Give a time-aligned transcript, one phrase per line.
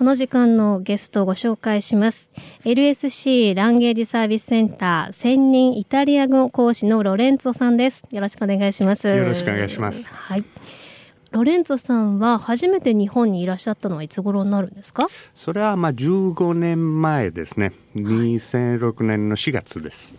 [0.00, 2.30] この時間のゲストをご紹介します。
[2.64, 8.02] LSC ランゲージサービスセンター専任イタリア語講師のロレンツォさんです。
[8.10, 9.06] よろしくお願いします。
[9.08, 10.08] よろしくお願いします。
[10.08, 10.44] はい。
[11.32, 15.06] ロレンツォさんは初めて日本にいらっしゃったのはいつ頃になるんですか？
[15.34, 17.74] それはまあ15年前ですね。
[17.94, 20.14] 2006年の4月です。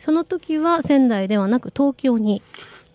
[0.00, 2.42] その時は仙台ではなく東京に？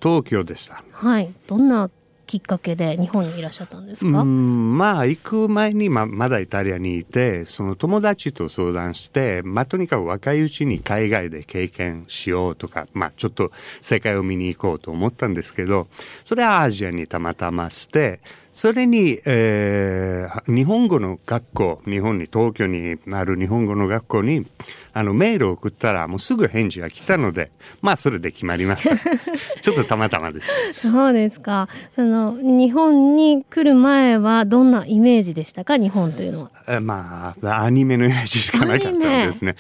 [0.02, 0.84] 東京でした。
[0.92, 1.34] はい。
[1.48, 1.90] どんな
[2.32, 4.24] きっかけで日本にいらっしゃったんですか？
[4.24, 15.90] まあ行く前にままだイタリアにいてその友達と相談して、まあ、とにかく若いうちに海外で経験しようとか、まあ、ちょっと世界を見に行こうと思ったんですけど
[16.24, 18.22] それはアジアにたまたまして
[18.54, 24.46] それに、えー、日本語の学校、日本に、東京にある日本語の学校に、
[24.94, 28.98] あの、メールを送ったら、もうすぐ返事が来たので、まあ、それで決まりました。
[29.62, 30.50] ちょっとたまたまです。
[30.82, 31.70] そうですか。
[31.96, 36.52] その、日本に来る前は、どんなイメージでしたか、日本というのは。
[36.68, 39.56] えまあ、アニメのイメージしかなかったんですね。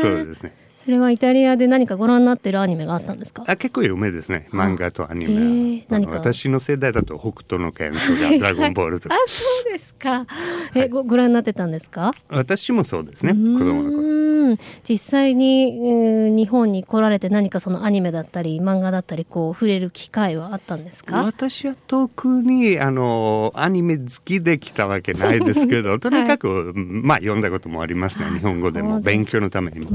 [0.00, 0.63] そうですね。
[0.84, 3.44] それはイタリアで何かご覧になってるアニメがあったんですか？
[3.46, 4.48] あ結構有名ですね。
[4.52, 6.12] 漫画とアニメ何か？
[6.12, 8.04] 私の世代だと北斗の拳とか
[8.38, 9.14] ドラゴンボールとか。
[9.14, 10.26] あそうですか。
[10.74, 12.12] え、ごご覧になってたんですか？
[12.28, 14.58] 私もそうですね子供の頃。
[14.86, 21.22] 実際に、えー、日本に来られて何かそのアニメだったり漫画だったりこう触れる機会はあったんですか？
[21.24, 29.00] 私は特にあのアニメ好きで来たわけないですけど とにかく、はい、まあ読んだこともありますね日本語でも。
[29.00, 29.90] 勉強のためにも。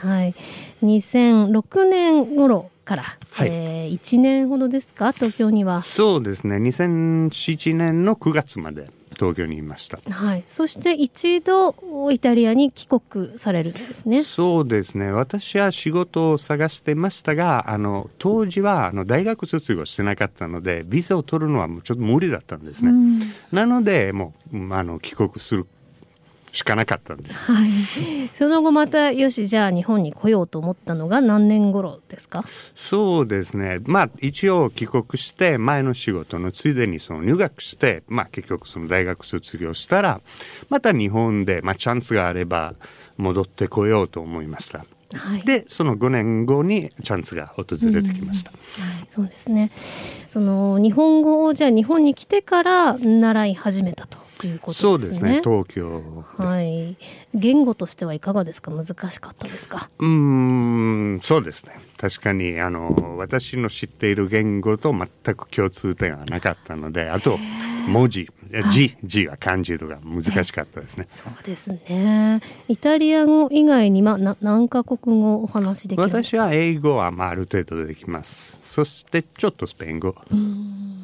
[0.00, 0.34] はい、
[0.82, 3.02] 2006年頃から、
[3.32, 5.12] はい、えー、1年ほどですか？
[5.12, 5.82] 東京には。
[5.82, 6.56] そうですね。
[6.56, 11.74] 2007年の9月まで東京にいました、はい、そして一度
[12.12, 14.22] イタリアに帰国されるんですね。
[14.22, 15.10] そうですね。
[15.10, 25.66] 私は仕事を探してましたがあの当時はあの大学卒業してなかったのでビザを取るのはちょっと無理だったんですね、うん、なのでもうあの帰国する
[26.52, 27.38] しかなかったんです。
[27.40, 27.70] はい。
[28.34, 32.44] その後またよしじゃあ日本に来ようと思ったのが何年頃ですか？
[32.74, 33.80] そうですね。
[33.84, 40.20] まあ一応帰国して前の仕事のついでにその入学してまあ結局その大学卒業したら
[40.68, 42.74] また日本でまあチャンスがあれば
[43.16, 44.84] 戻ってこようと思いました。
[45.10, 49.70] はい、でその5年後にチャンスが訪れてきました、うん、はい、そうですね
[50.28, 54.88] その日本語をじゃあ日本に来てから習い始めたということですね。
[54.88, 56.24] そうですね、東京。
[56.36, 56.96] はい。
[57.34, 58.70] 言語としてはいかがですか？
[58.70, 59.90] 難しかったですか？
[59.98, 61.78] うん、そうですね。
[61.96, 67.38] 確かに、あの、私の知っている言語と全く共通点はなかったので、あと、
[67.88, 68.30] 文字、
[68.72, 71.08] 字、字は漢字とか難しかったですね。
[71.10, 72.40] そうですね。
[72.68, 76.22] イタリア語以外に、まあ、な何カ国語お話できますか？
[76.22, 78.58] 私は英語は、まあ、ある程度できます。
[78.62, 80.14] そして、ちょっとスペイン語。
[80.30, 80.97] うん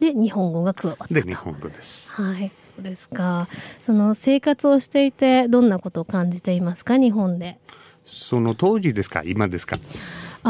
[0.00, 2.12] で日本語が加わったで日本語です。
[2.12, 2.52] はい。
[2.76, 3.48] そうですか。
[3.82, 6.96] その生活をしていてどんなことを感じていますか？
[6.96, 7.58] 日本で。
[8.04, 9.22] その当時ですか？
[9.24, 9.76] 今ですか？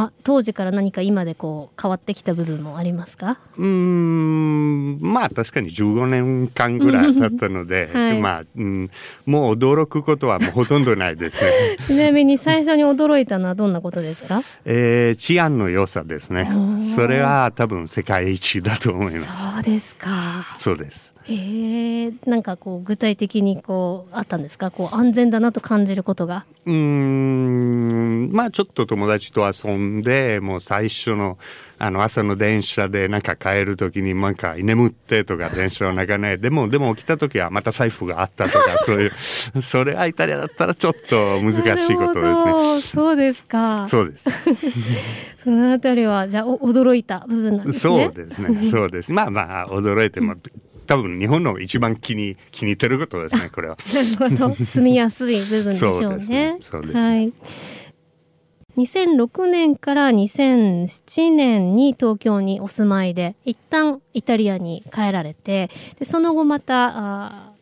[0.01, 3.39] あ当時から何か今でこう変わってきた部分もありますか？
[3.57, 8.91] うんまあ確かに15年間ぐらい経ったので、はい、まあ、うん、
[9.27, 11.77] もう驚くことはもうほとんどないですね。
[11.87, 16.51] ちなみに最初に驚いたのはどんなことですか、 えー、治安の良さですね。
[16.95, 19.55] それは多分世界一だと思います。
[19.55, 20.09] そうですか。
[20.59, 24.71] そうですええなんかこう具体的にこうあったんですか？
[24.71, 26.45] こう安全だなと感じることが。
[26.67, 31.39] うんまあちょっと友達と遊んでもう最初の
[31.79, 42.81] あの朝の電車でなんか帰る時になんか眠ってとか電車の中ねでも でも起きた時はまた財布があったとか そういうそれはイタリアだったらちょっと難しいことですね。
[42.83, 43.87] そうですか。
[43.89, 44.25] そうです。
[45.45, 48.05] そのあたりはじゃあ驚いた部分なんですね。
[48.05, 48.63] そうですね。
[48.71, 49.13] そうです。
[49.13, 50.35] まあまあ驚いても
[50.89, 53.77] 多分日本の一番気に気に入ってることですねこれは。
[53.95, 56.59] なるほど住みやすい部分でしょうね。
[56.63, 57.01] そうですね。
[57.01, 57.33] はい。
[58.79, 65.69] 2006年から2007年に東京にお住まいで一旦イタリアに帰られて
[65.99, 67.53] でその後また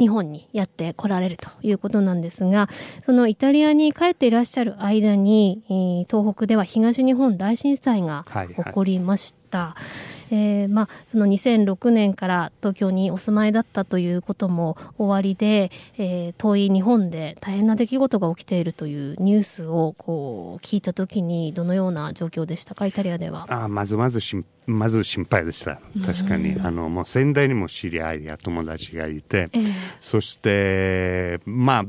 [0.00, 2.68] 日本にやって来られるということなんですが
[3.02, 8.26] そのイタリアに帰っていらっしゃる間に、東北では東日本大震災が
[8.56, 9.58] 起こりました。
[9.58, 23.46] はいはいえー、まあ、その2006年から東京にお住まいだったということも終わりで、えー、遠い日本で大変な出来事が起きているというニュースをこう聞いたときにどのような状況でしたかイタリアでは。
[23.48, 25.80] あまずまず心まず心配でした。
[26.04, 31.84] 確かに、あのもう仙台にも知り合いや友達がいて、えー、そしてまあ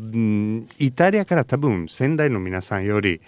[0.80, 3.20] イタリアから多分仙台の皆さんより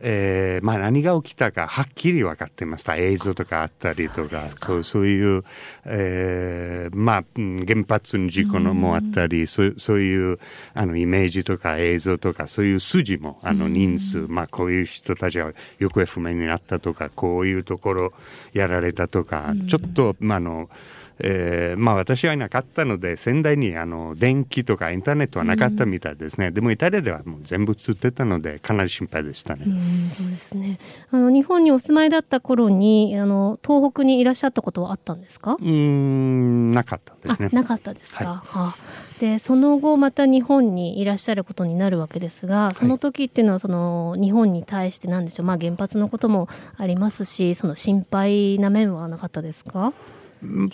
[0.00, 2.96] えーまあ、何が起きたかはっきり分かってました。
[2.96, 5.44] 映像とかあったりとかそうそういう、
[5.84, 10.38] えーまあ、原発の事故のもあったりそうそういう
[10.74, 18.12] あのイメージとか映像とかそういう筋もあの人数、まあ、こういう人たちは行方不明になったとかこういうところ
[18.52, 20.70] やられたとかちょっと、まあ、あの
[21.20, 30.78] えー、まあ私はいなかったので仙台にあの電気とかインターネットはなかったみたいですね、うん、でもイタリアではもう全部映ってたのでかなり心配でしたね、うん、そうですね。
[31.10, 35.56] あの日本にお住まいだった頃にあの東北にいらっしゃったことはあったんですか？
[35.60, 37.48] うんなかったですね。
[37.52, 38.76] なかったですか、はい、はあ、
[39.20, 49.92] でその後また日本にいらっしゃることになるわけですがその時っていうのはその日本に対して何でしょう、まあ、原発のこともありますしその心配な面はなかったですか？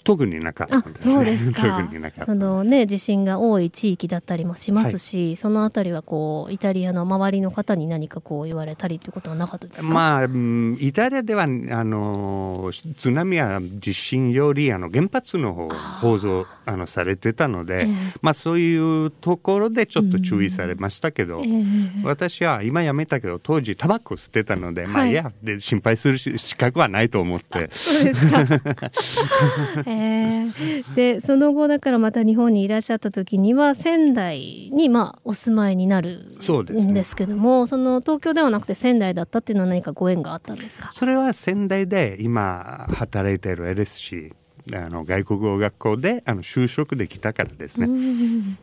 [0.04, 1.12] 特になかったですね。
[1.12, 1.90] そうですか。
[2.26, 9.88] そのね地震が多い地域だったりもしますし、はい、そのあたりはこうイタリアの周りの方に何かこう言われたりということはなかったですか？
[9.88, 15.68] まあイタリアではあの津波や地震よりあの原発の方
[16.00, 27.68] 構造あのされてたので、えー、まあそういうところでちょっと注意されましたけど、うんえー、私は今やめたけど当時タバコ吸ってたので、はい、まあいやで心配する資格はないと思って。
[27.72, 28.44] そうですか。
[29.86, 40.90] えー、でその後だからまた日本にいらっしゃった時には仙台にまあお住まいになるんですけども、ね、その東京ではなくて仙台だったっていうのは何かご縁があったんですか？
[40.92, 44.32] それは仙台で今働いている LSC
[44.74, 47.86] あの外国語学校であの就職できたからですね、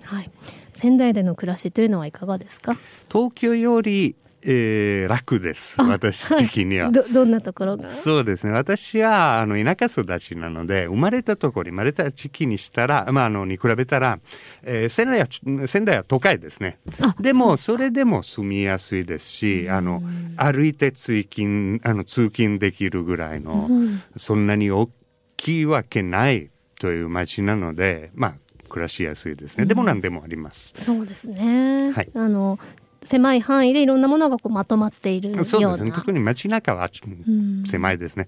[0.03, 0.31] はい、
[0.75, 2.75] 仙台での暮らしというのはいかがですか？
[3.11, 7.03] 東京よりえー、楽です、私的には、はい、ど。
[7.07, 7.87] どんなところが？
[7.87, 8.53] そうですね。
[8.53, 14.19] 私は、あの、田舎育ちなので、生まれたところ、生まれた地域にしたら、まあ、あの、に比べたら、
[14.63, 16.79] えー、仙台は、仙台は都会ですね。
[17.19, 20.01] でも、それでも住みやすいですし、あの、
[20.37, 23.69] 歩いて通勤、あの、通勤できるぐらいの、
[24.17, 24.89] そんなに大
[25.37, 26.49] きいわけない
[26.79, 28.33] という街なので、まあ、
[28.69, 29.65] 暮らしやすいですね。
[29.65, 30.73] でも何でもあります。
[30.79, 31.91] そうですね。
[31.91, 32.09] はい。
[32.15, 32.57] あの
[33.03, 35.45] 狭い範囲でいろんなものがこうまとまっているような。
[35.45, 35.91] そうですね。
[35.91, 36.89] 特に街中は
[37.65, 38.27] 狭いですね、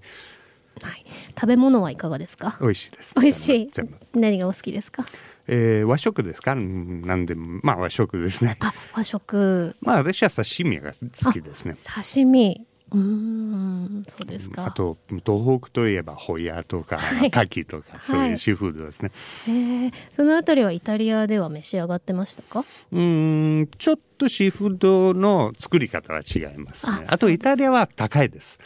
[0.82, 1.04] はい、
[1.34, 2.58] 食べ物はいかがですか？
[2.60, 3.14] 美味しいです。
[3.14, 3.70] 美味しい。
[4.14, 5.04] 何がお好きですか？
[5.46, 6.54] えー、和食ですか？
[6.54, 7.60] なんでも。
[7.62, 8.56] まあ和食ですね。
[8.60, 9.76] あ和食。
[9.80, 11.76] まあ私は刺身が好きですね。
[11.94, 14.66] 刺身うんそうですか。
[14.66, 19.10] あと東北といえばホヤとか、はい、牡蠣とかそういうシーフードですね、
[19.46, 22.64] はい、えー、そのあたりはイタリアでは召し上がってましたか？
[22.92, 27.04] うんちょっとシーフードの作り方は違いますね。
[27.06, 28.58] あとイタリアは高いです。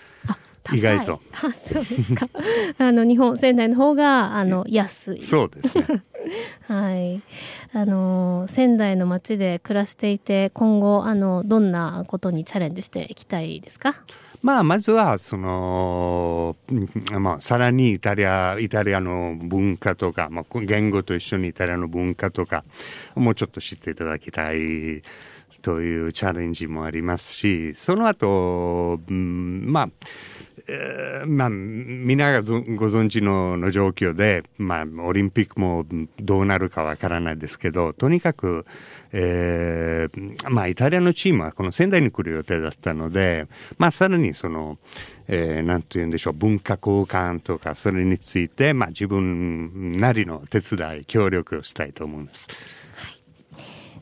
[0.71, 1.23] 意外と。
[1.33, 2.29] あそうですか。
[2.79, 5.23] あの日本 仙台の方があの安い。
[5.23, 6.03] そうですね。
[6.67, 7.23] はい。
[7.73, 13.95] あの仙台の街で暮らしていて今後あのどんなことにチャレンジしていきたいですか？
[14.41, 16.55] まあ、まずは、その、
[17.19, 22.65] まあ、さらにイタリア、イタリアの文化とか、まあ、言語と一緒にイタリアの文化とか、
[23.17, 25.03] もうちょっと知っていただきたい
[25.61, 29.91] というチャレンジもありますし、その後、うん、まあ、
[30.69, 32.59] え、まあ、みんながご
[32.89, 35.87] 存知のの状況で、まあ、オリンピックも
[36.21, 38.67] どうなるかわからないですけど、とにかく、
[39.13, 43.47] えー、まあ、イタリアのチームはこの仙台に来る予定だったので、
[43.79, 44.79] まあ、さらにその、
[45.27, 52.49] えー、なんて言うんでしょう、文化交換とか、それについて、まあ、自分なりの手伝い、協力をしたいと思います。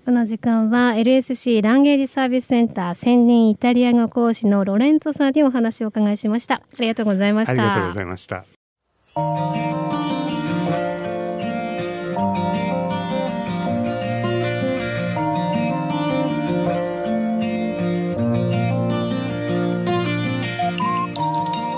[0.07, 6.55] この時間は LSC ランゲージサービスセンター専任イタリア語講師のロレンツォさんにお話を伺いしました。
[6.55, 7.53] ありがとうございました。
[7.55, 8.45] ありがとうございました。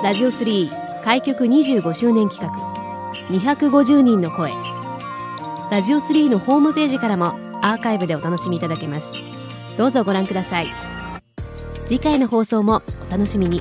[0.04, 2.52] ラジオ3開局25周年企画
[3.30, 4.52] 250人の声
[5.70, 9.12] ラジオ3のホームページからもアーカイブでお楽しみいただけます。
[9.76, 10.66] どうぞご覧ください。
[11.86, 13.60] 次回の放送もお楽しみに。